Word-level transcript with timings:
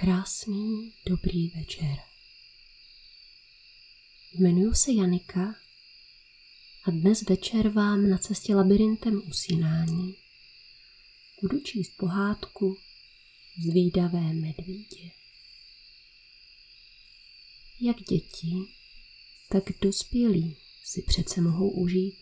Krásný, 0.00 0.92
dobrý 1.06 1.48
večer. 1.48 1.96
Jmenuji 4.32 4.74
se 4.74 4.92
Janika 4.92 5.54
a 6.84 6.90
dnes 6.90 7.22
večer 7.22 7.68
vám 7.68 8.10
na 8.10 8.18
cestě 8.18 8.54
labirintem 8.54 9.22
usínání 9.28 10.14
budu 11.42 11.60
číst 11.60 11.96
pohádku 11.96 12.76
Zvídavé 13.58 14.20
medvídě. 14.20 15.10
Jak 17.80 17.96
děti, 17.96 18.54
tak 19.48 19.64
dospělí 19.80 20.56
si 20.84 21.02
přece 21.02 21.40
mohou 21.40 21.70
užít 21.70 22.14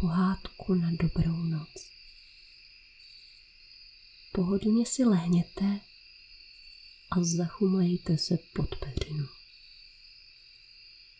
pohádku 0.00 0.74
na 0.74 0.90
dobrou 0.90 1.36
noc. 1.36 1.90
Pohodlně 4.32 4.86
si 4.86 5.04
lehněte 5.04 5.80
a 7.10 7.16
zachumlejte 7.22 8.18
se 8.18 8.38
pod 8.54 8.76
peřinu. 8.76 9.26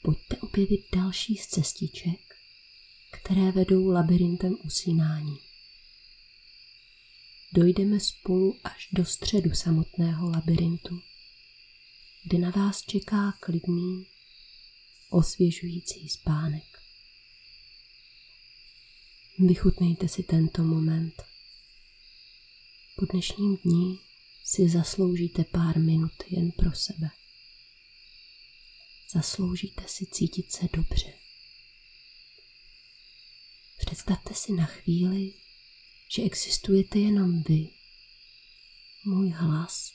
Pojďte 0.02 0.36
objevit 0.36 0.86
další 0.94 1.36
z 1.36 1.46
cestiček, 1.46 2.20
které 3.12 3.52
vedou 3.52 3.90
labirintem 3.90 4.56
usínání. 4.64 5.38
Dojdeme 7.52 8.00
spolu 8.00 8.56
až 8.64 8.88
do 8.92 9.04
středu 9.04 9.50
samotného 9.54 10.30
labirintu, 10.30 11.00
kde 12.24 12.38
na 12.38 12.50
vás 12.50 12.82
čeká 12.82 13.32
klidný, 13.40 14.06
osvěžující 15.10 16.08
spánek. 16.08 16.64
Vychutnejte 19.38 20.08
si 20.08 20.22
tento 20.22 20.62
moment. 20.62 21.22
Po 22.96 23.06
dnešním 23.06 23.56
dni 23.56 23.98
si 24.50 24.68
zasloužíte 24.68 25.44
pár 25.44 25.78
minut 25.78 26.12
jen 26.28 26.50
pro 26.50 26.72
sebe. 26.74 27.10
Zasloužíte 29.12 29.82
si 29.88 30.06
cítit 30.06 30.52
se 30.52 30.68
dobře. 30.72 31.12
Představte 33.78 34.34
si 34.34 34.52
na 34.52 34.66
chvíli, 34.66 35.34
že 36.14 36.22
existujete 36.22 36.98
jenom 36.98 37.42
vy, 37.42 37.68
můj 39.04 39.30
hlas 39.30 39.92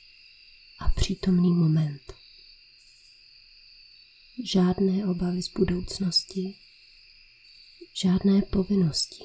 a 0.78 0.88
přítomný 0.88 1.52
moment. 1.52 2.12
Žádné 4.44 5.06
obavy 5.06 5.42
z 5.42 5.48
budoucnosti, 5.48 6.58
žádné 8.02 8.42
povinnosti. 8.42 9.24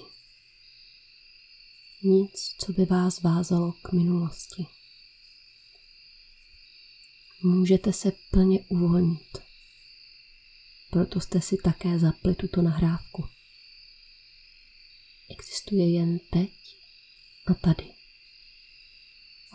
Nic, 2.04 2.56
co 2.66 2.74
by 2.74 2.86
vás 2.86 3.22
vázalo 3.22 3.72
k 3.72 3.92
minulosti 3.92 4.79
můžete 7.44 7.94
se 7.94 8.12
plně 8.32 8.60
uvolnit. 8.70 9.38
Proto 10.90 11.20
jste 11.20 11.42
si 11.42 11.58
také 11.58 12.00
zapli 12.00 12.36
tuto 12.36 12.62
nahrávku. 12.62 13.28
Existuje 15.30 15.90
jen 15.90 16.20
teď 16.20 16.54
a 17.46 17.54
tady. 17.54 17.94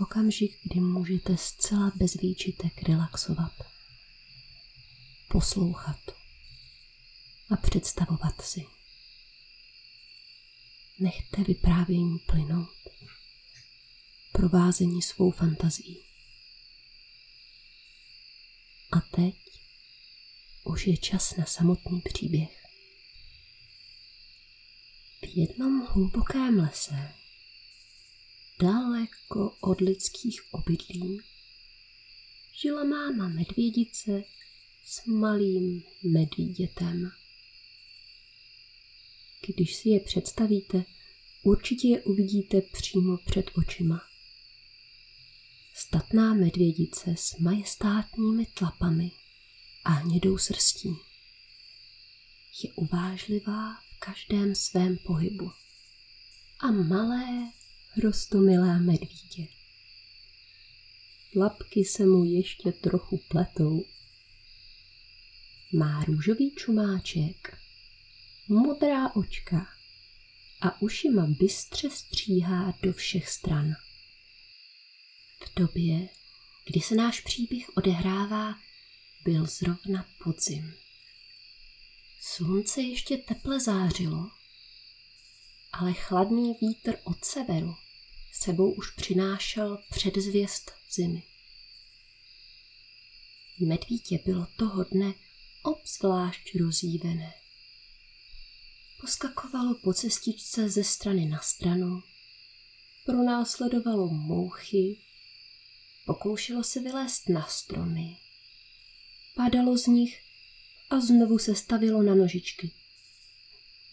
Okamžik, 0.02 0.58
kdy 0.62 0.80
můžete 0.80 1.36
zcela 1.36 1.92
bez 1.96 2.14
výčitek 2.14 2.82
relaxovat, 2.88 3.52
poslouchat 5.28 6.00
a 7.50 7.56
představovat 7.56 8.40
si. 8.40 8.66
Nechte 10.98 11.42
vyprávění 11.42 12.18
plynout, 12.18 12.68
provázení 14.32 15.02
svou 15.02 15.30
fantazií. 15.30 16.13
A 18.94 19.00
teď 19.00 19.34
už 20.64 20.86
je 20.86 20.96
čas 20.96 21.36
na 21.36 21.44
samotný 21.44 22.00
příběh. 22.00 22.64
V 25.22 25.36
jednom 25.36 25.86
hlubokém 25.86 26.58
lese, 26.58 27.14
daleko 28.60 29.56
od 29.60 29.80
lidských 29.80 30.54
obydlí, 30.54 31.20
žila 32.62 32.84
máma 32.84 33.28
medvědice 33.28 34.22
s 34.84 35.06
malým 35.06 35.82
medvídětem. 36.02 37.10
Když 39.46 39.76
si 39.76 39.88
je 39.88 40.00
představíte, 40.00 40.84
určitě 41.42 41.88
je 41.88 42.02
uvidíte 42.02 42.60
přímo 42.60 43.16
před 43.16 43.50
očima 43.54 44.13
statná 45.76 46.34
medvědice 46.34 47.14
s 47.16 47.38
majestátními 47.38 48.46
tlapami 48.46 49.10
a 49.84 49.90
hnědou 49.90 50.38
srstí. 50.38 50.96
Je 52.64 52.72
uvážlivá 52.72 53.74
v 53.74 53.98
každém 53.98 54.54
svém 54.54 54.96
pohybu. 54.96 55.50
A 56.60 56.70
malé, 56.70 57.52
rostomilé 58.02 58.80
medvídě. 58.80 59.46
Lapky 61.36 61.84
se 61.84 62.06
mu 62.06 62.24
ještě 62.24 62.72
trochu 62.72 63.20
pletou. 63.28 63.84
Má 65.72 66.04
růžový 66.04 66.50
čumáček, 66.50 67.58
modrá 68.48 69.14
očka 69.14 69.66
a 70.60 70.82
ušima 70.82 71.26
bystře 71.26 71.90
stříhá 71.90 72.74
do 72.82 72.92
všech 72.92 73.28
stran. 73.28 73.74
Době, 75.56 76.08
kdy 76.66 76.80
se 76.80 76.94
náš 76.94 77.20
příběh 77.20 77.76
odehrává, 77.76 78.54
byl 79.24 79.46
zrovna 79.46 80.06
podzim. 80.24 80.74
Slunce 82.20 82.82
ještě 82.82 83.16
teple 83.16 83.60
zářilo, 83.60 84.30
ale 85.72 85.92
chladný 85.92 86.54
vítr 86.60 86.96
od 87.04 87.24
severu 87.24 87.74
sebou 88.32 88.72
už 88.72 88.90
přinášel 88.90 89.78
předzvěst 89.90 90.72
zimy. 90.94 91.22
Medvítě 93.60 94.18
bylo 94.24 94.46
toho 94.56 94.84
dne 94.84 95.14
obzvlášť 95.62 96.56
rozjívené. 96.60 97.34
Poskakovalo 99.00 99.74
po 99.74 99.92
cestičce 99.92 100.68
ze 100.68 100.84
strany 100.84 101.26
na 101.26 101.38
stranu, 101.38 102.02
pronásledovalo 103.06 104.08
mouchy, 104.08 104.98
Pokoušelo 106.06 106.64
se 106.64 106.80
vylézt 106.80 107.28
na 107.28 107.46
stromy. 107.46 108.16
Padalo 109.36 109.78
z 109.78 109.86
nich 109.86 110.20
a 110.90 111.00
znovu 111.00 111.38
se 111.38 111.54
stavilo 111.54 112.02
na 112.02 112.14
nožičky. 112.14 112.70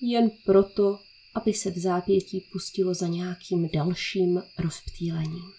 Jen 0.02 0.30
proto, 0.46 1.00
aby 1.34 1.54
se 1.54 1.72
v 1.72 1.78
zápětí 1.78 2.42
pustilo 2.52 2.94
za 2.94 3.08
nějakým 3.08 3.70
dalším 3.70 4.44
rozptýlením. 4.58 5.54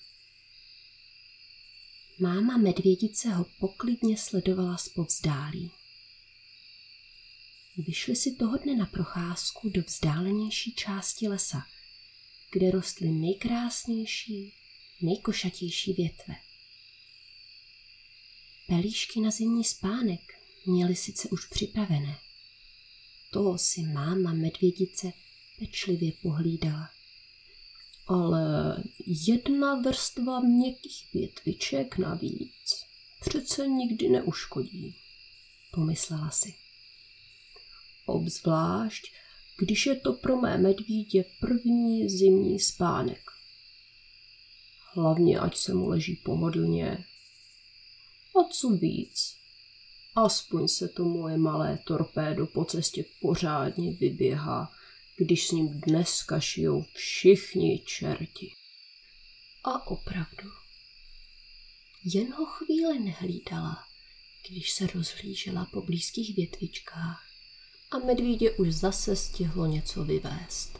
Máma 2.18 2.56
medvědice 2.56 3.28
ho 3.28 3.46
poklidně 3.60 4.18
sledovala 4.18 4.76
zpovzdálí. 4.76 5.70
Vyšli 7.76 8.16
si 8.16 8.34
toho 8.34 8.56
dne 8.56 8.76
na 8.76 8.86
procházku 8.86 9.68
do 9.68 9.82
vzdálenější 9.82 10.74
části 10.74 11.28
lesa, 11.28 11.62
kde 12.52 12.70
rostly 12.70 13.10
nejkrásnější 13.10 14.54
nejkošatější 15.02 15.92
větve. 15.92 16.34
Pelíšky 18.66 19.20
na 19.20 19.30
zimní 19.30 19.64
spánek 19.64 20.20
měly 20.66 20.96
sice 20.96 21.28
už 21.28 21.46
připravené. 21.46 22.18
To 23.30 23.58
si 23.58 23.82
máma 23.82 24.32
medvědice 24.32 25.12
pečlivě 25.58 26.12
pohlídala. 26.22 26.90
Ale 28.06 28.76
jedna 29.06 29.74
vrstva 29.74 30.40
měkkých 30.40 31.06
větviček 31.14 31.98
navíc 31.98 32.84
přece 33.20 33.66
nikdy 33.66 34.08
neuškodí, 34.08 34.94
pomyslela 35.70 36.30
si. 36.30 36.54
Obzvlášť, 38.06 39.02
když 39.58 39.86
je 39.86 39.94
to 39.94 40.12
pro 40.12 40.36
mé 40.36 40.58
medvídě 40.58 41.24
první 41.40 42.08
zimní 42.08 42.60
spánek 42.60 43.31
hlavně 44.94 45.38
ať 45.38 45.56
se 45.56 45.74
mu 45.74 45.88
leží 45.88 46.16
pohodlně. 46.16 47.04
A 48.40 48.48
co 48.50 48.68
víc, 48.68 49.36
aspoň 50.16 50.68
se 50.68 50.88
to 50.88 51.04
moje 51.04 51.38
malé 51.38 51.78
torpédo 51.86 52.46
po 52.46 52.64
cestě 52.64 53.04
pořádně 53.20 53.92
vyběhá, 53.92 54.72
když 55.16 55.46
s 55.46 55.50
ním 55.50 55.68
dneska 55.68 56.40
šijou 56.40 56.84
všichni 56.94 57.78
čerti. 57.86 58.52
A 59.64 59.86
opravdu, 59.86 60.50
jen 62.04 62.34
ho 62.34 62.46
chvíli 62.46 62.98
nehlídala, 62.98 63.84
když 64.48 64.70
se 64.70 64.86
rozhlížela 64.86 65.66
po 65.72 65.82
blízkých 65.82 66.36
větvičkách 66.36 67.22
a 67.90 67.98
medvídě 67.98 68.50
už 68.50 68.74
zase 68.74 69.16
stihlo 69.16 69.66
něco 69.66 70.04
vyvést. 70.04 70.78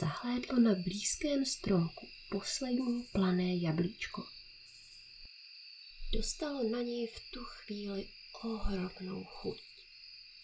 Zahlédlo 0.00 0.60
na 0.60 0.74
blízkém 0.74 1.44
stromku 1.44 2.06
poslední 2.30 3.02
plané 3.12 3.56
jablíčko. 3.56 4.26
Dostalo 6.12 6.68
na 6.68 6.82
něj 6.82 7.06
v 7.06 7.20
tu 7.30 7.44
chvíli 7.44 8.08
ohromnou 8.42 9.24
chuť 9.24 9.58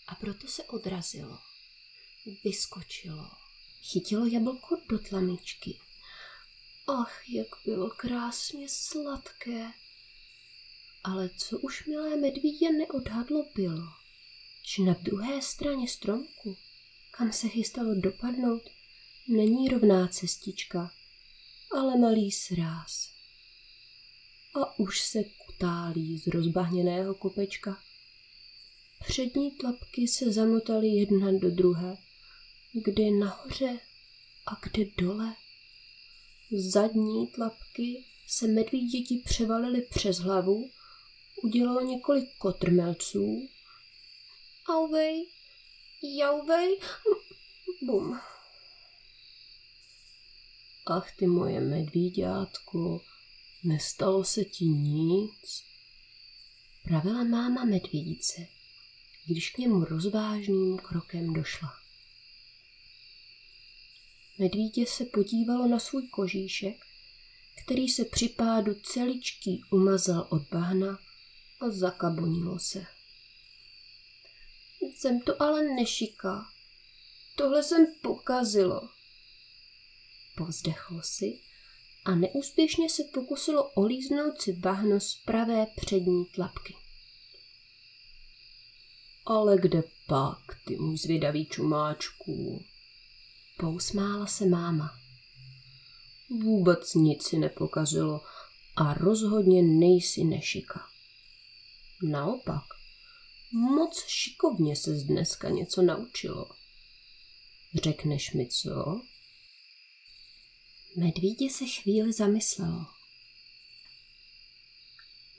a 0.06 0.14
proto 0.14 0.46
se 0.46 0.64
odrazilo. 0.64 1.38
Vyskočilo. 2.44 3.30
Chytilo 3.82 4.26
jablko 4.26 4.76
do 4.88 4.98
tlamičky. 4.98 5.80
Ach, 6.86 7.28
jak 7.28 7.48
bylo 7.64 7.90
krásně 7.90 8.68
sladké. 8.68 9.72
Ale 11.04 11.30
co 11.36 11.58
už 11.58 11.86
milé 11.86 12.16
medvídě 12.16 12.72
neodhadlo 12.72 13.46
bylo, 13.54 13.88
že 14.62 14.82
na 14.82 14.94
druhé 14.94 15.42
straně 15.42 15.88
stromku, 15.88 16.58
kam 17.10 17.32
se 17.32 17.48
chystalo 17.48 17.94
dopadnout, 17.94 18.62
není 19.28 19.68
rovná 19.68 20.08
cestička, 20.08 20.94
ale 21.74 21.98
malý 21.98 22.32
sráz. 22.32 23.08
A 24.54 24.78
už 24.78 25.00
se 25.00 25.18
kutálí 25.24 26.18
z 26.18 26.26
rozbahněného 26.26 27.14
kopečka. 27.14 27.82
Přední 29.08 29.50
tlapky 29.50 30.08
se 30.08 30.32
zamotaly 30.32 30.86
jedna 30.88 31.32
do 31.32 31.50
druhé, 31.50 31.96
kde 32.72 33.10
nahoře 33.10 33.78
a 34.46 34.50
kde 34.62 34.84
dole. 34.98 35.34
Zadní 36.52 37.26
tlapky 37.26 38.04
se 38.26 38.46
medvíděti 38.46 39.22
převalily 39.24 39.82
přes 39.82 40.18
hlavu, 40.18 40.70
udělalo 41.42 41.80
několik 41.80 42.36
kotrmelců. 42.38 43.48
Auvej, 44.68 45.28
jauvej, 46.18 46.78
bum. 47.82 48.20
Ach 50.86 51.16
ty 51.16 51.26
moje 51.26 51.60
medvíďátko, 51.60 53.00
nestalo 53.64 54.24
se 54.24 54.44
ti 54.44 54.64
nic? 54.64 55.64
Pravila 56.84 57.24
máma 57.24 57.64
medvědice, 57.64 58.46
když 59.26 59.50
k 59.50 59.58
němu 59.58 59.84
rozvážným 59.84 60.78
krokem 60.78 61.32
došla. 61.32 61.74
Medvídě 64.38 64.86
se 64.86 65.04
podívalo 65.04 65.68
na 65.68 65.78
svůj 65.78 66.08
kožíšek, 66.08 66.76
který 67.64 67.88
se 67.88 68.04
při 68.04 68.28
pádu 68.28 68.74
celičký 68.74 69.62
umazal 69.70 70.26
od 70.30 70.42
bahna 70.50 70.98
a 71.60 71.70
zakabonilo 71.70 72.58
se. 72.58 72.86
Jsem 74.80 75.20
to 75.20 75.42
ale 75.42 75.62
nešiká. 75.62 76.44
Tohle 77.36 77.62
jsem 77.62 77.86
pokazilo. 78.02 78.88
Povzdechlo 80.36 81.02
si 81.02 81.40
a 82.04 82.14
neúspěšně 82.14 82.90
se 82.90 83.02
pokusilo 83.14 83.70
olíznout 83.70 84.42
si 84.42 84.52
bahno 84.52 85.00
z 85.00 85.14
pravé 85.24 85.66
přední 85.76 86.24
tlapky. 86.24 86.74
Ale 89.26 89.58
kde 89.58 89.82
pak, 90.06 90.38
ty 90.66 90.76
můj 90.76 90.98
zvědavý 90.98 91.46
čumáčku? 91.46 92.64
Pousmála 93.58 94.26
se 94.26 94.46
máma. 94.46 94.90
Vůbec 96.30 96.94
nic 96.94 97.22
si 97.26 97.38
nepokazilo 97.38 98.20
a 98.76 98.94
rozhodně 98.94 99.62
nejsi 99.62 100.24
nešika. 100.24 100.86
Naopak, 102.02 102.64
moc 103.52 104.04
šikovně 104.06 104.76
se 104.76 104.90
dneska 104.90 105.48
něco 105.48 105.82
naučilo. 105.82 106.46
Řekneš 107.74 108.32
mi 108.32 108.48
co? 108.48 109.00
Medvídě 110.96 111.50
se 111.50 111.66
chvíli 111.66 112.12
zamyslelo. 112.12 112.86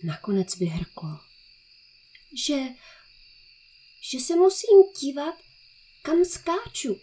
Nakonec 0.03 0.57
vyhrklo, 0.57 1.19
že, 2.47 2.59
že 4.11 4.19
se 4.19 4.35
musím 4.35 4.77
dívat, 5.01 5.35
kam 6.01 6.25
skáču. 6.25 6.99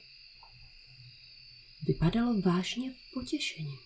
Vypadalo 1.83 2.41
vážně 2.41 2.95
potěšení. 3.15 3.79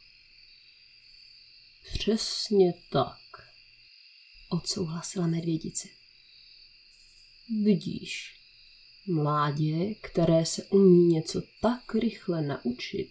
Přesně 1.99 2.73
tak, 2.91 3.19
odsouhlasila 4.49 5.27
medvědice. 5.27 5.89
Vidíš, 7.63 8.35
mládě, 9.07 9.95
které 9.95 10.47
se 10.47 10.65
umí 10.65 11.07
něco 11.07 11.43
tak 11.61 11.95
rychle 11.95 12.43
naučit, 12.43 13.11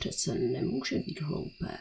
přece 0.00 0.34
nemůže 0.34 0.98
být 0.98 1.20
hloupé. 1.20 1.78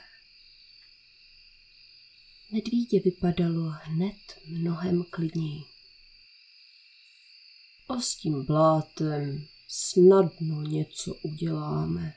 Medvídě 2.52 3.00
vypadalo 3.00 3.74
hned 3.84 4.18
mnohem 4.46 5.04
klidněji. 5.04 5.64
A 7.90 8.02
s 8.02 8.16
tím 8.16 8.46
blátem 8.46 9.48
snadno 9.68 10.62
něco 10.62 11.14
uděláme. 11.16 12.14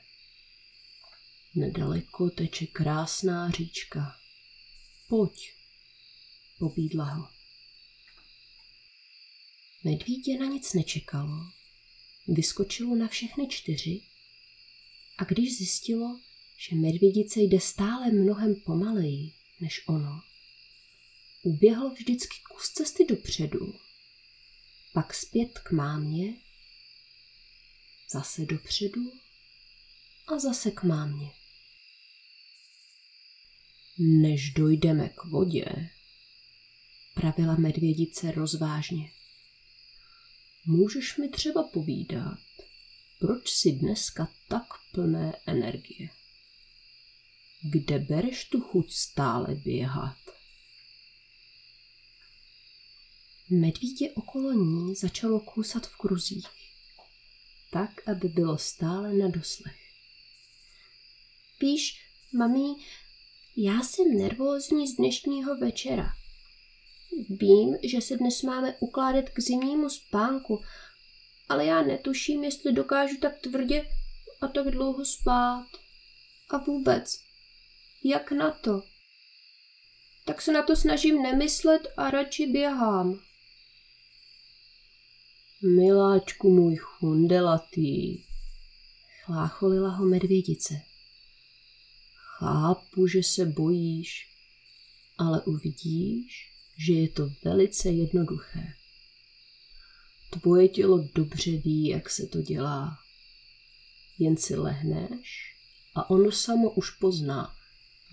Nedaleko 1.55 2.29
teče 2.29 2.65
krásná 2.65 3.51
říčka. 3.51 4.15
Pojď, 5.07 5.53
pobídla 6.59 7.05
ho. 7.05 7.29
Medvídě 9.83 10.37
na 10.39 10.45
nic 10.45 10.73
nečekalo. 10.73 11.51
Vyskočilo 12.27 12.95
na 12.95 13.07
všechny 13.07 13.47
čtyři 13.47 14.01
a 15.17 15.23
když 15.23 15.57
zjistilo, 15.57 16.19
že 16.57 16.75
medvědice 16.75 17.41
jde 17.41 17.59
stále 17.59 18.11
mnohem 18.11 18.55
pomaleji 18.55 19.33
než 19.59 19.87
ono, 19.87 20.21
uběhlo 21.43 21.89
vždycky 21.89 22.35
kus 22.51 22.69
cesty 22.69 23.05
dopředu, 23.05 23.79
pak 24.93 25.13
zpět 25.13 25.59
k 25.59 25.71
mámě, 25.71 26.33
zase 28.11 28.45
dopředu 28.45 29.11
a 30.27 30.39
zase 30.39 30.71
k 30.71 30.83
mámě. 30.83 31.31
Než 33.99 34.49
dojdeme 34.49 35.09
k 35.09 35.23
vodě, 35.23 35.65
pravila 37.13 37.55
medvědice 37.55 38.31
rozvážně. 38.31 39.11
Můžeš 40.65 41.17
mi 41.17 41.29
třeba 41.29 41.63
povídat, 41.63 42.39
proč 43.19 43.49
jsi 43.49 43.71
dneska 43.71 44.27
tak 44.47 44.67
plné 44.91 45.33
energie? 45.45 46.09
Kde 47.63 47.99
bereš 47.99 48.45
tu 48.45 48.61
chuť 48.61 48.91
stále 48.91 49.55
běhat? 49.55 50.17
Medvídě 53.49 54.11
okolo 54.11 54.51
ní 54.51 54.95
začalo 54.95 55.39
kousat 55.39 55.87
v 55.87 55.97
kruzích, 55.97 56.47
tak, 57.71 58.07
aby 58.07 58.27
bylo 58.27 58.57
stále 58.57 59.13
na 59.13 59.27
doslech. 59.27 59.79
Víš, 61.61 62.01
mami, 62.33 62.75
já 63.57 63.83
jsem 63.83 64.17
nervózní 64.17 64.87
z 64.87 64.95
dnešního 64.95 65.57
večera. 65.57 66.13
Vím, 67.29 67.77
že 67.83 68.01
se 68.01 68.17
dnes 68.17 68.41
máme 68.41 68.75
ukládat 68.79 69.29
k 69.29 69.39
zimnímu 69.39 69.89
spánku, 69.89 70.63
ale 71.49 71.65
já 71.65 71.81
netuším, 71.81 72.43
jestli 72.43 72.73
dokážu 72.73 73.17
tak 73.21 73.39
tvrdě 73.39 73.89
a 74.41 74.47
tak 74.47 74.71
dlouho 74.71 75.05
spát. 75.05 75.67
A 76.49 76.57
vůbec, 76.57 77.19
jak 78.03 78.31
na 78.31 78.51
to? 78.51 78.83
Tak 80.25 80.41
se 80.41 80.51
na 80.51 80.63
to 80.63 80.75
snažím 80.75 81.21
nemyslet 81.21 81.87
a 81.97 82.09
radši 82.09 82.47
běhám. 82.47 83.19
Miláčku 85.61 86.49
můj 86.49 86.75
chundelatý, 86.75 88.23
chlácholila 89.25 89.89
ho 89.89 90.05
medvědice. 90.05 90.73
Chápu, 92.15 93.07
že 93.07 93.23
se 93.23 93.45
bojíš, 93.45 94.29
ale 95.17 95.41
uvidíš, 95.41 96.51
že 96.77 96.93
je 96.93 97.09
to 97.09 97.29
velice 97.43 97.89
jednoduché. 97.89 98.73
Tvoje 100.41 100.67
tělo 100.67 101.07
dobře 101.15 101.51
ví, 101.51 101.87
jak 101.87 102.09
se 102.09 102.27
to 102.27 102.41
dělá. 102.41 102.97
Jen 104.19 104.37
si 104.37 104.55
lehneš 104.55 105.55
a 105.95 106.09
ono 106.09 106.31
samo 106.31 106.71
už 106.71 106.89
pozná, 106.89 107.55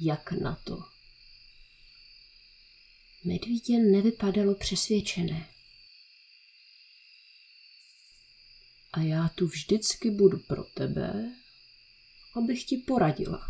jak 0.01 0.33
na 0.33 0.61
to. 0.65 0.79
Medvídě 3.25 3.79
nevypadalo 3.79 4.55
přesvědčené. 4.55 5.49
A 8.93 9.01
já 9.01 9.29
tu 9.29 9.47
vždycky 9.47 10.11
budu 10.11 10.39
pro 10.39 10.65
tebe, 10.65 11.35
abych 12.37 12.65
ti 12.65 12.77
poradila. 12.77 13.49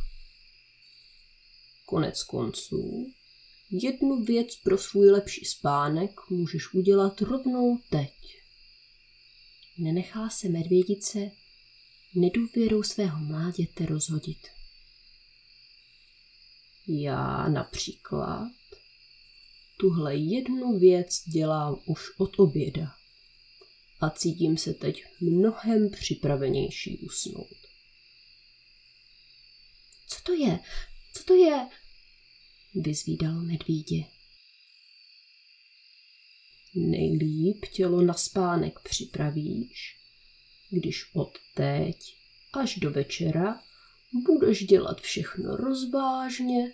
Konec 1.86 2.22
konců, 2.22 3.12
jednu 3.70 4.24
věc 4.24 4.56
pro 4.56 4.78
svůj 4.78 5.10
lepší 5.10 5.44
spánek 5.44 6.30
můžeš 6.30 6.74
udělat 6.74 7.20
rovnou 7.20 7.78
teď. 7.90 8.41
Nenechala 9.78 10.30
se 10.30 10.48
medvědice 10.48 11.30
nedůvěrou 12.14 12.82
svého 12.82 13.18
mláděte 13.18 13.86
rozhodit. 13.86 14.38
Já 16.88 17.48
například 17.48 18.52
tuhle 19.76 20.16
jednu 20.16 20.78
věc 20.78 21.22
dělám 21.32 21.80
už 21.86 22.00
od 22.18 22.38
oběda. 22.38 22.94
A 24.00 24.10
cítím 24.10 24.56
se 24.56 24.74
teď 24.74 25.04
mnohem 25.20 25.90
připravenější 25.90 26.98
usnout. 26.98 27.56
Co 30.08 30.22
to 30.22 30.32
je? 30.32 30.58
Co 31.14 31.24
to 31.24 31.34
je? 31.34 31.68
Vyzvídalo 32.74 33.42
medvídě. 33.42 34.04
Nejlíp 36.74 37.66
tělo 37.66 38.02
na 38.02 38.14
spánek 38.14 38.78
připravíš, 38.80 39.98
když 40.70 41.14
od 41.14 41.38
teď 41.54 41.96
až 42.52 42.76
do 42.76 42.90
večera 42.90 43.60
budeš 44.12 44.64
dělat 44.64 45.00
všechno 45.00 45.56
rozvážně 45.56 46.72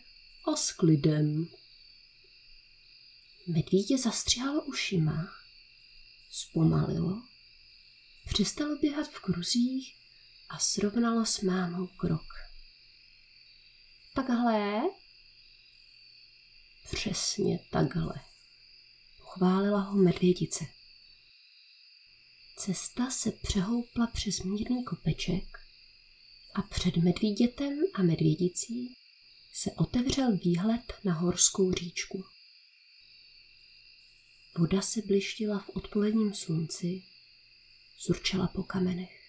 a 0.52 0.56
s 0.56 0.72
klidem. 0.72 1.48
Medvídě 3.46 3.98
zastřihalo 3.98 4.64
ušima, 4.64 5.28
zpomalilo, 6.30 7.22
přestalo 8.28 8.76
běhat 8.76 9.08
v 9.08 9.20
kruzích 9.20 9.94
a 10.48 10.58
srovnalo 10.58 11.26
s 11.26 11.40
mámou 11.40 11.86
krok. 11.86 12.26
Takhle? 14.14 14.82
Přesně 16.92 17.58
takhle. 17.70 18.27
Pochválila 19.38 19.80
ho 19.80 19.98
medvědice. 19.98 20.64
Cesta 22.56 23.10
se 23.10 23.32
přehoupla 23.32 24.06
přes 24.06 24.42
mírný 24.42 24.84
kopeček 24.84 25.58
a 26.54 26.62
před 26.62 26.96
medvídětem 26.96 27.78
a 27.94 28.02
medvědicí 28.02 28.96
se 29.52 29.70
otevřel 29.72 30.36
výhled 30.36 30.92
na 31.04 31.12
horskou 31.12 31.72
říčku. 31.72 32.24
Voda 34.58 34.82
se 34.82 35.02
blištila 35.02 35.58
v 35.58 35.68
odpoledním 35.68 36.34
slunci, 36.34 37.02
zurčela 38.06 38.48
po 38.48 38.62
kamenech. 38.62 39.20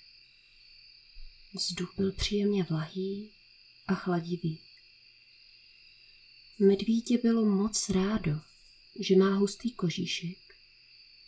Vzduch 1.53 1.93
byl 1.97 2.11
příjemně 2.11 2.63
vlahý 2.63 3.31
a 3.87 3.95
chladivý. 3.95 4.61
Medvídě 6.59 7.17
bylo 7.17 7.45
moc 7.45 7.89
rádo, 7.89 8.48
že 8.99 9.15
má 9.15 9.35
hustý 9.35 9.71
kožíšek, 9.71 10.37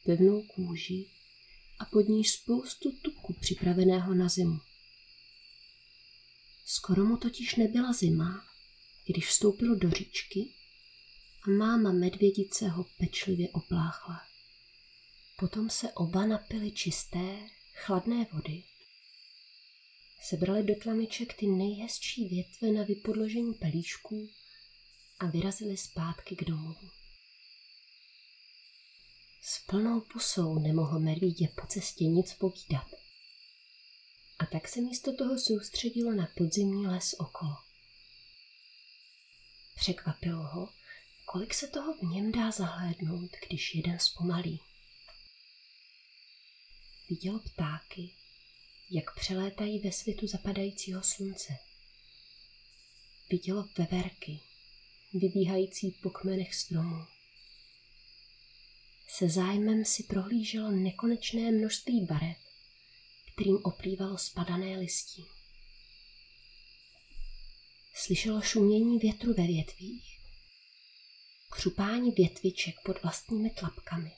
pevnou 0.06 0.44
kůži 0.44 1.06
a 1.80 1.86
pod 1.86 2.02
ní 2.02 2.26
spoustu 2.26 2.92
tuku 2.92 3.34
připraveného 3.34 4.14
na 4.14 4.30
zimu. 4.30 4.60
Skoro 6.66 7.06
mu 7.06 7.18
totiž 7.18 7.56
nebyla 7.56 7.94
zima, 7.94 8.46
když 9.06 9.28
vstoupil 9.28 9.76
do 9.76 9.92
říčky 9.92 10.54
a 11.44 11.50
máma 11.50 11.92
medvědice 11.92 12.68
ho 12.68 12.86
pečlivě 12.98 13.50
opláchla. 13.50 14.22
Potom 15.40 15.70
se 15.70 15.92
oba 15.92 16.26
napili 16.26 16.72
čisté, 16.72 17.50
chladné 17.74 18.28
vody. 18.32 18.64
Sebrali 20.24 20.64
do 20.64 20.76
tlamiček 20.76 21.34
ty 21.34 21.48
nejhezčí 21.48 22.28
větve 22.28 22.72
na 22.72 22.84
vypodložení 22.84 23.54
pelíšků 23.54 24.30
a 25.20 25.26
vyrazili 25.26 25.78
zpátky 25.78 26.36
k 26.36 26.44
domovu. 26.44 27.01
S 29.44 29.66
plnou 29.66 30.02
pusou 30.02 30.60
nemohl 30.60 31.00
medvídě 31.00 31.48
po 31.62 31.68
cestě 31.68 32.04
nic 32.04 32.34
povídat. 32.34 32.88
A 34.40 34.46
tak 34.46 34.68
se 34.68 34.82
místo 34.82 35.16
toho 35.16 35.40
soustředilo 35.40 36.14
na 36.14 36.28
podzimní 36.38 36.88
les 36.88 37.14
okolo. 37.14 37.56
Překvapilo 39.76 40.44
ho, 40.44 40.70
kolik 41.26 41.54
se 41.54 41.68
toho 41.68 41.94
v 41.94 42.02
něm 42.02 42.32
dá 42.32 42.52
zahlédnout, 42.52 43.32
když 43.48 43.76
jeden 43.76 44.00
zpomalí. 44.00 44.60
Viděl 47.10 47.40
ptáky, 47.40 48.16
jak 48.90 49.16
přelétají 49.16 49.80
ve 49.80 49.92
světu 49.92 50.28
zapadajícího 50.28 51.04
slunce. 51.04 51.54
Viděl 53.30 53.70
veverky, 53.78 54.40
vybíhající 55.14 55.92
po 55.92 56.10
kmenech 56.10 56.56
stromů. 56.56 57.06
Se 59.18 59.30
zájmem 59.30 59.86
si 59.86 60.04
prohlíželo 60.04 60.72
nekonečné 60.72 61.52
množství 61.52 62.06
barev, 62.06 62.38
kterým 63.34 63.60
oplývalo 63.64 64.18
spadané 64.18 64.80
listí. 64.80 65.26
Slyšelo 67.94 68.42
šumění 68.42 69.00
větru 69.00 69.34
ve 69.34 69.48
větvích, 69.48 70.20
křupání 71.50 72.12
větviček 72.12 72.76
pod 72.86 73.04
vlastními 73.04 73.50
tlapkami 73.50 74.12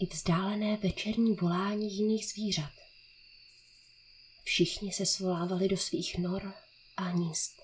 i 0.00 0.06
vzdálené 0.06 0.76
večerní 0.76 1.34
volání 1.34 1.96
jiných 1.96 2.26
zvířat. 2.26 2.72
Všichni 4.44 4.92
se 4.92 5.06
svolávali 5.06 5.68
do 5.68 5.76
svých 5.76 6.18
nor 6.18 6.54
a 6.96 7.02
hnízd. 7.02 7.62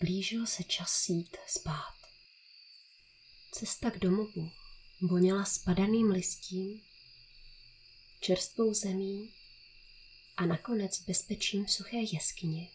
Blížil 0.00 0.46
se 0.46 0.64
čas 0.64 1.08
jít 1.08 1.36
spát. 1.46 1.94
Cesta 3.52 3.90
k 3.90 3.98
domovu 3.98 4.50
voněla 5.00 5.44
spadaným 5.44 6.10
listím, 6.10 6.82
čerstvou 8.20 8.74
zemí 8.74 9.34
a 10.36 10.46
nakonec 10.46 11.00
bezpečím 11.00 11.68
suché 11.68 11.96
jeskyně, 12.12 12.68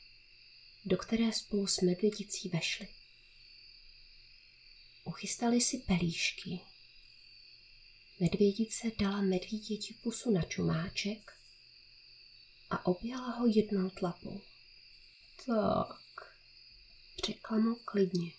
do 0.85 0.97
které 0.97 1.33
spolu 1.33 1.67
s 1.67 1.81
medvědicí 1.81 2.49
vešli. 2.49 2.87
Uchystali 5.03 5.61
si 5.61 5.77
pelíšky. 5.77 6.59
Medvědice 8.19 8.91
dala 8.99 9.21
medvíděti 9.21 9.93
pusu 9.93 10.31
na 10.31 10.41
čumáček 10.41 11.31
a 12.69 12.85
objala 12.85 13.31
ho 13.31 13.47
jednou 13.47 13.89
tlapou. 13.89 14.41
Tak, 15.45 16.01
Řekla 17.25 17.57
mu 17.57 17.75
klidně. 17.75 18.31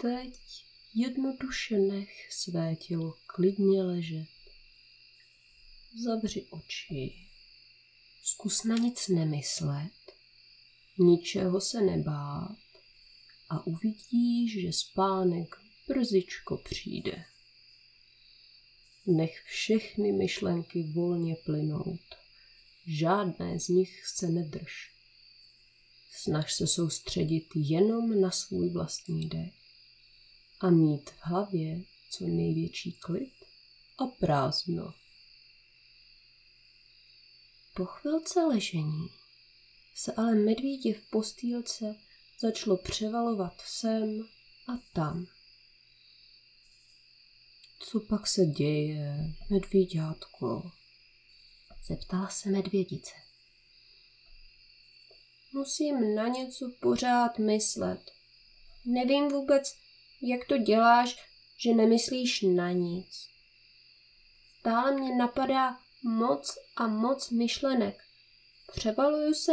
Teď 0.00 0.65
jednoduše 0.98 1.78
nech 1.78 2.32
své 2.32 2.76
tělo 2.76 3.14
klidně 3.26 3.82
ležet. 3.82 4.28
Zavři 6.04 6.46
oči. 6.50 7.14
Zkus 8.22 8.64
na 8.64 8.76
nic 8.76 9.08
nemyslet, 9.08 9.92
ničeho 10.98 11.60
se 11.60 11.80
nebát 11.80 12.56
a 13.50 13.66
uvidíš, 13.66 14.60
že 14.62 14.72
spánek 14.72 15.56
brzičko 15.88 16.56
přijde. 16.56 17.24
Nech 19.06 19.42
všechny 19.46 20.12
myšlenky 20.12 20.82
volně 20.82 21.36
plynout. 21.44 22.14
Žádné 22.86 23.60
z 23.60 23.68
nich 23.68 24.06
se 24.06 24.28
nedrž. 24.28 24.92
Snaž 26.10 26.54
se 26.54 26.66
soustředit 26.66 27.46
jenom 27.54 28.20
na 28.20 28.30
svůj 28.30 28.70
vlastní 28.70 29.28
dech 29.28 29.65
a 30.60 30.70
mít 30.70 31.10
v 31.10 31.18
hlavě 31.20 31.82
co 32.10 32.24
největší 32.24 32.92
klid 32.92 33.32
a 33.98 34.06
prázdno. 34.06 34.94
Po 37.74 37.84
chvilce 37.84 38.40
ležení 38.40 39.08
se 39.94 40.12
ale 40.12 40.34
medvídě 40.34 40.94
v 40.94 41.10
postýlce 41.10 41.94
začalo 42.40 42.76
převalovat 42.76 43.60
sem 43.60 44.20
a 44.68 44.72
tam. 44.92 45.26
Co 47.78 48.00
pak 48.00 48.26
se 48.26 48.46
děje, 48.46 49.34
medvíďátko? 49.50 50.70
Zeptala 51.88 52.28
se 52.28 52.50
medvědice. 52.50 53.12
Musím 55.52 56.14
na 56.14 56.28
něco 56.28 56.72
pořád 56.80 57.38
myslet. 57.38 58.10
Nevím 58.84 59.28
vůbec, 59.28 59.74
jak 60.22 60.48
to 60.48 60.58
děláš, 60.58 61.16
že 61.56 61.74
nemyslíš 61.74 62.42
na 62.42 62.72
nic. 62.72 63.28
Stále 64.58 64.92
mě 64.92 65.16
napadá 65.16 65.78
moc 66.02 66.58
a 66.76 66.86
moc 66.86 67.30
myšlenek. 67.30 68.02
Převaluju 68.72 69.34
se 69.34 69.52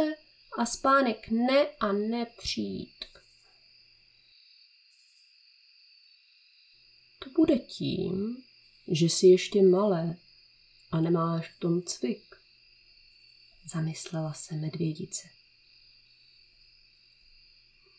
a 0.58 0.66
spánek 0.66 1.28
ne 1.30 1.66
a 1.80 1.92
nepřijít. 1.92 3.04
To 7.18 7.30
bude 7.30 7.58
tím, 7.58 8.36
že 8.88 9.06
jsi 9.06 9.26
ještě 9.26 9.62
malé 9.62 10.16
a 10.90 11.00
nemáš 11.00 11.48
v 11.48 11.58
tom 11.58 11.82
cvik. 11.82 12.34
Zamyslela 13.72 14.32
se 14.32 14.54
medvědice. 14.54 15.28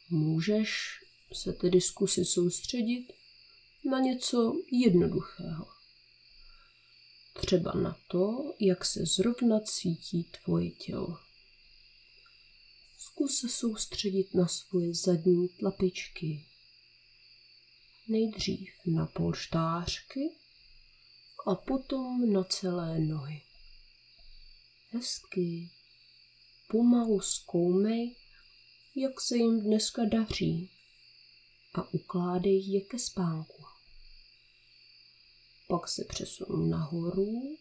Můžeš 0.09 1.04
se 1.33 1.53
tedy 1.53 1.81
zkusit 1.81 2.25
soustředit 2.25 3.13
na 3.89 3.99
něco 3.99 4.53
jednoduchého. 4.71 5.67
Třeba 7.41 7.71
na 7.71 7.97
to, 8.07 8.53
jak 8.59 8.85
se 8.85 9.05
zrovna 9.05 9.59
cítí 9.59 10.23
tvoje 10.23 10.71
tělo. 10.71 11.17
Zkus 12.97 13.39
se 13.39 13.49
soustředit 13.49 14.33
na 14.33 14.47
svoje 14.47 14.93
zadní 14.93 15.47
tlapičky, 15.49 16.45
Nejdřív 18.07 18.69
na 18.85 19.05
polštářky 19.05 20.29
a 21.47 21.55
potom 21.55 22.33
na 22.33 22.43
celé 22.43 22.99
nohy. 22.99 23.41
Hezky, 24.89 25.71
pomalu 26.69 27.19
zkoumej, 27.19 28.15
jak 28.95 29.21
se 29.21 29.37
jim 29.37 29.61
dneska 29.61 30.05
daří 30.05 30.74
a 31.75 31.93
ukládej 31.93 32.71
je 32.71 32.81
ke 32.81 32.99
spánku. 32.99 33.63
Pak 35.67 35.87
se 35.87 36.03
přesun 36.05 36.69
nahoru, 36.69 37.57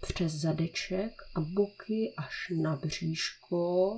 přes 0.00 0.32
zadeček 0.32 1.22
a 1.34 1.40
boky 1.40 2.14
až 2.16 2.52
na 2.62 2.76
bříško. 2.76 3.94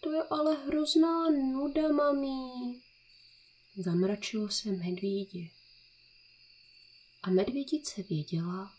To 0.00 0.12
je 0.12 0.22
ale 0.30 0.66
hrozná 0.66 1.30
nuda, 1.30 1.88
mamí. 1.88 2.82
Zamračilo 3.76 4.48
se 4.48 4.70
medvídě. 4.70 5.48
A 7.22 7.30
medvědice 7.30 8.02
věděla, 8.02 8.74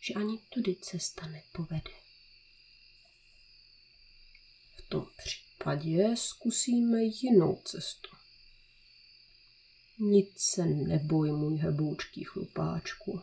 že 0.00 0.14
ani 0.14 0.38
tudy 0.38 0.76
cesta 0.76 1.26
nepovede. 1.26 1.92
V 4.76 4.88
tom 4.88 5.06
případě 5.16 5.49
zkusíme 6.16 7.02
jinou 7.02 7.62
cestu. 7.64 8.08
Nic 9.98 10.28
se 10.38 10.66
neboj, 10.66 11.32
můj 11.32 11.56
heboučký 11.56 12.24
chlupáčku. 12.24 13.20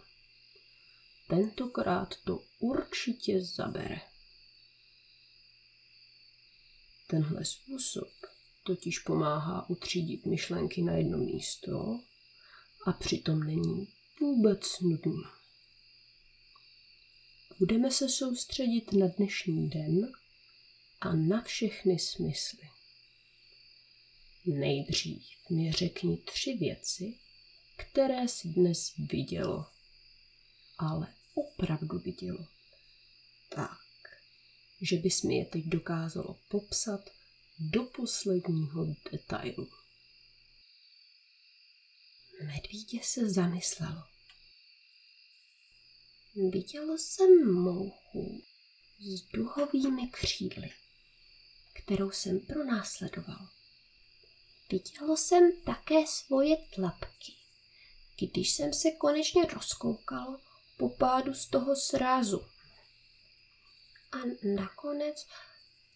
Tentokrát 1.27 2.15
to 2.25 2.43
určitě 2.59 3.41
zabere. 3.41 4.01
Tenhle 7.07 7.45
způsob 7.45 8.09
totiž 8.63 8.99
pomáhá 8.99 9.69
utřídit 9.69 10.25
myšlenky 10.25 10.81
na 10.81 10.93
jedno 10.93 11.17
místo 11.17 11.99
a 12.85 12.93
přitom 12.93 13.39
není 13.39 13.87
vůbec 14.21 14.79
nudný. 14.79 15.23
Budeme 17.59 17.91
se 17.91 18.09
soustředit 18.09 18.93
na 18.93 19.07
dnešní 19.07 19.69
den 19.69 20.11
a 21.01 21.15
na 21.15 21.41
všechny 21.41 21.99
smysly. 21.99 22.69
Nejdřív 24.45 25.23
mi 25.49 25.71
řekni 25.71 26.17
tři 26.17 26.53
věci, 26.53 27.19
které 27.77 28.27
jsi 28.27 28.47
dnes 28.47 28.93
vidělo, 28.97 29.65
ale 30.77 31.13
opravdu 31.33 31.99
vidělo. 31.99 32.47
Tak, 33.49 33.79
že 34.81 34.97
bys 34.97 35.23
mi 35.23 35.37
je 35.37 35.45
teď 35.45 35.65
dokázalo 35.65 36.39
popsat 36.49 37.09
do 37.59 37.83
posledního 37.83 38.85
detailu. 39.11 39.69
Medvídě 42.43 42.99
se 43.03 43.29
zamyslelo. 43.29 44.03
Viděl 46.51 46.97
jsem 46.97 47.51
mouchu 47.53 48.43
s 48.99 49.21
duhovými 49.21 50.07
křídly, 50.07 50.69
kterou 51.83 52.11
jsem 52.11 52.39
pronásledoval. 52.39 53.47
Viděl 54.71 55.17
jsem 55.17 55.61
také 55.65 56.07
svoje 56.07 56.57
tlapky, 56.75 57.33
když 58.19 58.51
jsem 58.51 58.73
se 58.73 58.91
konečně 58.91 59.45
rozkoukal 59.45 60.39
po 60.77 60.89
pádu 60.89 61.33
z 61.33 61.47
toho 61.47 61.75
srázu. 61.75 62.45
A 64.11 64.17
nakonec, 64.55 65.27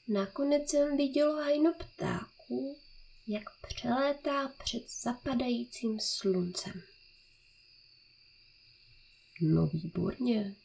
nakonec 0.07 0.69
jsem 0.69 0.97
viděl 0.97 1.35
hajno 1.35 1.73
ptáků, 1.73 2.79
jak 3.27 3.43
přelétá 3.67 4.47
před 4.63 4.83
zapadajícím 5.03 5.99
sluncem. 5.99 6.81
No 9.41 9.67
výborně. 9.67 10.55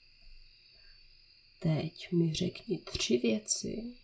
Teď 1.58 2.12
mi 2.12 2.34
řekni 2.34 2.78
tři 2.78 3.18
věci, 3.18 3.96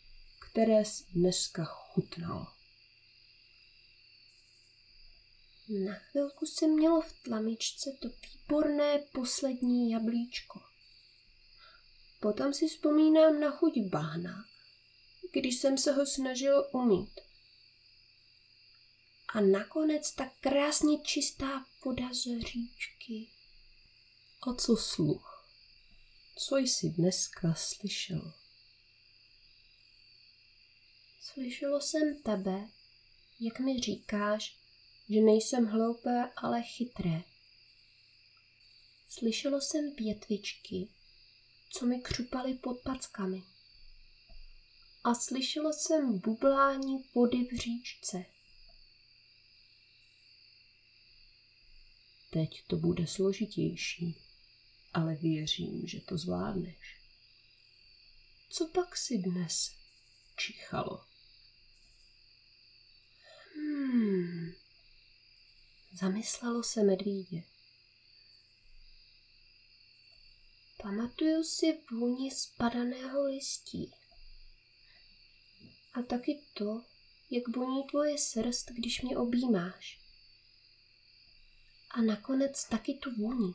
které 0.53 0.85
jsi 0.85 1.05
dneska 1.13 1.65
chutnal. 1.65 2.53
Na 5.69 5.95
chvilku 5.95 6.47
se 6.47 6.67
mělo 6.67 7.01
v 7.01 7.13
tlamičce 7.23 7.91
to 8.03 8.09
výborné 8.09 8.99
poslední 8.99 9.91
jablíčko. 9.91 10.61
Potom 12.21 12.55
si 12.55 12.69
vzpomínám 12.69 13.41
na 13.41 13.51
chuť 13.51 13.73
bahna, 13.91 14.45
když 15.33 15.59
jsem 15.59 15.79
se 15.79 15.93
ho 15.93 16.07
snažil 16.07 16.69
umít. 16.73 17.21
A 19.29 19.41
nakonec 19.41 20.15
ta 20.15 20.31
krásně 20.41 20.99
čistá 20.99 21.67
voda 21.85 22.09
z 22.15 22.23
říčky. 22.23 23.31
A 24.43 24.55
co 24.55 24.77
sluch? 24.77 25.49
Co 26.37 26.57
jsi 26.57 26.91
dneska 26.91 27.55
slyšel? 27.55 28.42
Slyšelo 31.25 31.81
jsem 31.81 32.23
tebe, 32.23 32.69
jak 33.41 33.61
mi 33.61 33.81
říkáš, 33.81 34.59
že 35.09 35.21
nejsem 35.21 35.67
hloupé, 35.67 36.31
ale 36.37 36.63
chytré. 36.63 37.23
Slyšelo 39.09 39.61
jsem 39.61 39.95
větvičky, 39.95 40.89
co 41.71 41.87
mi 41.87 42.01
křupaly 42.01 42.55
pod 42.55 42.83
packami. 42.83 43.43
A 45.05 45.15
slyšelo 45.15 45.73
jsem 45.73 46.19
bublání 46.19 47.05
vody 47.15 47.45
v 47.45 47.57
říčce. 47.57 48.25
Teď 52.31 52.67
to 52.67 52.77
bude 52.77 53.07
složitější, 53.07 54.17
ale 54.95 55.15
věřím, 55.15 55.87
že 55.87 56.01
to 56.01 56.19
zvládneš. 56.19 57.01
Co 58.49 58.69
pak 58.69 58.97
si 58.97 59.19
dnes 59.19 59.71
čichalo? 60.37 61.12
Hmm. 63.93 64.53
Zamyslelo 65.93 66.63
se 66.63 66.83
medvídě. 66.83 67.43
Pamatuju 70.83 71.45
si 71.45 71.79
vůni 71.91 72.31
spadaného 72.31 73.25
listí. 73.25 73.93
A 75.93 76.03
taky 76.03 76.43
to, 76.55 76.85
jak 77.31 77.57
voní 77.57 77.85
tvoje 77.85 78.19
srst, 78.19 78.71
když 78.71 79.03
mě 79.03 79.17
objímáš. 79.17 80.01
A 81.91 82.03
nakonec 82.03 82.65
taky 82.65 82.95
tu 82.95 83.15
vůni, 83.15 83.55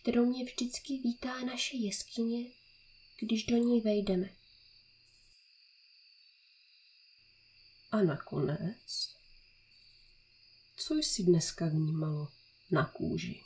kterou 0.00 0.26
mě 0.26 0.44
vždycky 0.44 0.98
vítá 0.98 1.40
naše 1.40 1.76
jeskyně, 1.76 2.50
když 3.20 3.44
do 3.44 3.56
ní 3.56 3.80
vejdeme. 3.80 4.36
A 7.90 8.02
nakonec 8.02 9.14
co 10.76 10.94
jsi 10.94 11.22
dneska 11.22 11.66
vnímalo 11.66 12.28
na 12.70 12.86
kůži? 12.86 13.44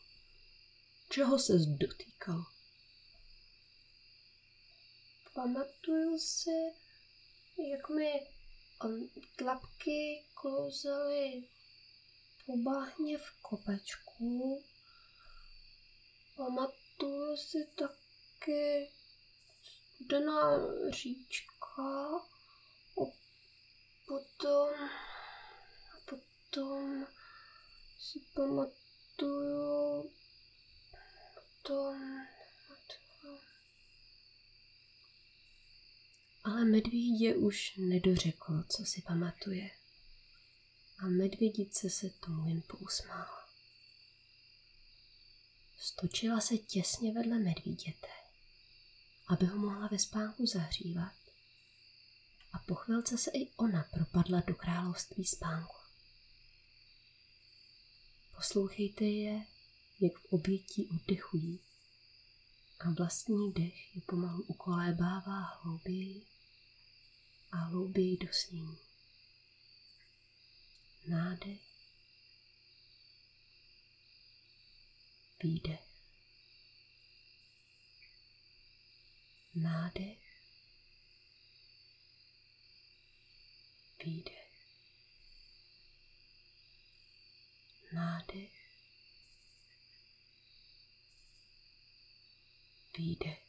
Čeho 1.10 1.38
se 1.38 1.52
dotýkal? 1.58 2.44
Pamatuju 5.34 6.18
si, 6.18 6.74
jak 7.72 7.88
mi 7.88 8.26
tlapky 9.36 10.24
klouzaly 10.34 11.48
po 12.46 12.56
bahně 12.56 13.18
v 13.18 13.30
kopečku. 13.42 14.64
Pamatuju 16.36 17.36
si 17.36 17.68
taky 17.74 18.90
studená 19.62 20.58
říčka 20.90 21.82
a 21.82 23.04
potom, 24.06 24.74
a 25.94 26.00
potom 26.10 27.06
si 27.98 28.20
pamatuju 28.34 30.10
tom. 31.68 32.26
Ale 36.44 36.64
medvídě 36.64 37.36
už 37.36 37.76
nedořekl, 37.76 38.64
co 38.68 38.84
si 38.84 39.02
pamatuje. 39.02 39.70
A 40.98 41.06
medvědice 41.06 41.90
se 41.90 42.10
tomu 42.10 42.48
jen 42.48 42.62
pousmála. 42.68 43.48
Stočila 45.78 46.40
se 46.40 46.58
těsně 46.58 47.12
vedle 47.12 47.38
medvíděte, 47.38 48.08
aby 49.28 49.46
ho 49.46 49.58
mohla 49.58 49.88
ve 49.88 49.98
spánku 49.98 50.46
zahřívat. 50.46 51.14
A 52.52 52.58
po 52.58 52.74
chvilce 52.74 53.18
se 53.18 53.30
i 53.30 53.52
ona 53.56 53.82
propadla 53.92 54.42
do 54.46 54.54
království 54.54 55.24
spánku. 55.24 55.77
Poslouchejte 58.38 59.04
je, 59.04 59.46
jak 60.00 60.18
v 60.18 60.24
obětí 60.24 60.88
oddechují 60.88 61.60
a 62.80 62.90
vlastní 62.90 63.52
dech 63.52 63.96
je 63.96 64.02
pomalu 64.06 64.42
ukolébává 64.42 65.40
hlouběji 65.40 66.26
a 67.52 67.56
hlouběji 67.56 68.16
do 68.16 68.32
snění. 68.32 68.78
Nádech, 71.08 71.60
výdech, 75.42 75.88
nádech, 79.54 80.18
výdech. 84.04 84.37
Nádech, 87.98 88.52
výdech. 92.98 93.48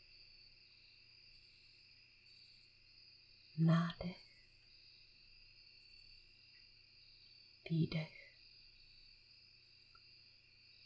Nádech, 3.58 4.22
výdech. 7.70 8.34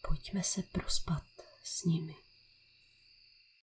Pojďme 0.08 0.44
se 0.44 0.64
prospat 0.64 1.24
s 1.64 1.84
nimi. 1.84 2.33